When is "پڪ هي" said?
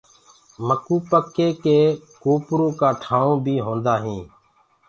1.09-1.47